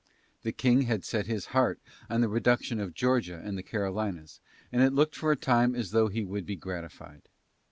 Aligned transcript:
The 0.41 0.51
King 0.51 0.81
had 0.89 1.05
set 1.05 1.27
his 1.27 1.45
heart 1.53 1.79
on 2.09 2.21
the 2.21 2.27
reduction 2.27 2.79
of 2.79 2.95
Georgia 2.95 3.39
and 3.45 3.55
the 3.55 3.61
Carolinas, 3.61 4.39
and 4.71 4.81
it 4.81 4.93
looked 4.93 5.15
for 5.15 5.31
a 5.31 5.35
time 5.35 5.75
as 5.75 5.91
though 5.91 6.07
he 6.07 6.23
would 6.23 6.47
be 6.47 6.55
gratified. 6.55 7.29